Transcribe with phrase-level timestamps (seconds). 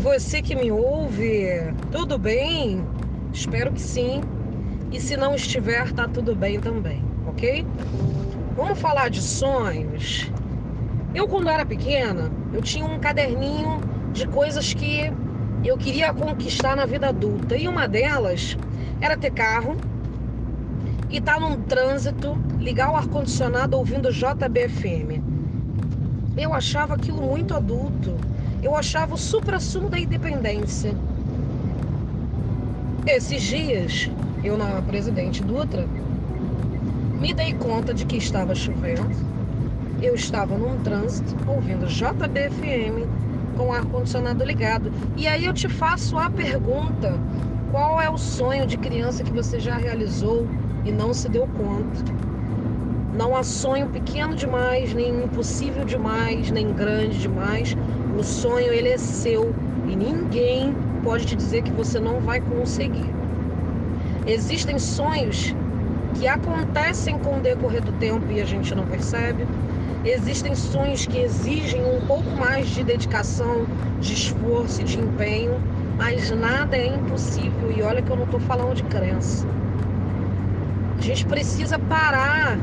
[0.00, 1.46] você que me ouve,
[1.92, 2.82] tudo bem?
[3.34, 4.22] Espero que sim.
[4.90, 7.66] E se não estiver, tá tudo bem também, ok?
[8.56, 10.30] Vamos falar de sonhos.
[11.14, 13.78] Eu, quando era pequena, eu tinha um caderninho
[14.12, 15.12] de coisas que
[15.62, 17.56] eu queria conquistar na vida adulta.
[17.56, 18.56] E uma delas
[19.02, 19.76] era ter carro
[21.10, 25.19] e estar tá num trânsito, ligar o ar-condicionado ouvindo JBFM.
[26.40, 28.16] Eu achava aquilo muito adulto.
[28.62, 30.94] Eu achava o supra-sumo da independência.
[33.06, 34.10] Esses dias,
[34.42, 35.86] eu na Presidente Dutra,
[37.20, 39.14] me dei conta de que estava chovendo.
[40.00, 43.06] Eu estava num trânsito ouvindo JBFM
[43.58, 44.90] com o ar-condicionado ligado.
[45.18, 47.20] E aí eu te faço a pergunta:
[47.70, 50.48] qual é o sonho de criança que você já realizou
[50.86, 52.29] e não se deu conta?
[53.12, 57.76] Não há sonho pequeno demais, nem impossível demais, nem grande demais.
[58.16, 59.52] O sonho ele é seu
[59.86, 63.10] e ninguém pode te dizer que você não vai conseguir.
[64.26, 65.54] Existem sonhos
[66.14, 69.46] que acontecem com o decorrer do tempo e a gente não percebe.
[70.04, 73.66] Existem sonhos que exigem um pouco mais de dedicação,
[73.98, 75.60] de esforço e de empenho,
[75.98, 77.72] mas nada é impossível.
[77.76, 79.46] E olha que eu não estou falando de crença.
[80.96, 82.58] A gente precisa parar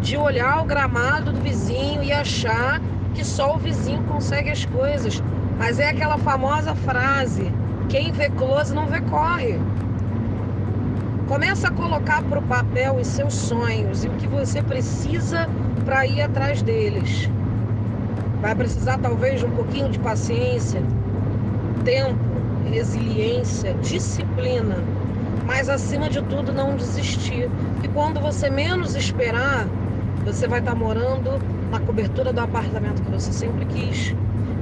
[0.00, 2.80] de olhar o gramado do vizinho e achar
[3.14, 5.22] que só o vizinho consegue as coisas.
[5.58, 7.52] Mas é aquela famosa frase:
[7.88, 9.58] quem vê close não vê corre.
[11.26, 15.48] Começa a colocar para o papel os seus sonhos e o que você precisa
[15.84, 17.28] para ir atrás deles.
[18.40, 20.80] Vai precisar talvez de um pouquinho de paciência,
[21.84, 22.18] tempo,
[22.70, 24.76] resiliência, disciplina,
[25.46, 27.50] mas acima de tudo não desistir.
[27.82, 29.66] E quando você menos esperar,
[30.24, 31.30] você vai estar morando
[31.70, 34.14] na cobertura do apartamento que você sempre quis.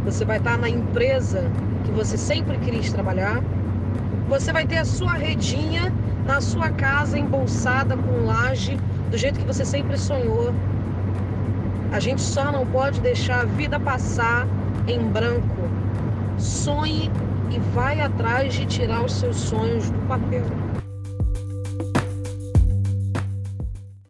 [0.05, 1.51] Você vai estar na empresa
[1.85, 3.43] que você sempre quis trabalhar.
[4.29, 5.93] Você vai ter a sua redinha
[6.27, 8.77] na sua casa embolsada com laje,
[9.11, 10.53] do jeito que você sempre sonhou.
[11.93, 14.47] A gente só não pode deixar a vida passar
[14.89, 15.57] em branco.
[16.37, 17.11] Sonhe
[17.51, 20.45] e vai atrás de tirar os seus sonhos do papel.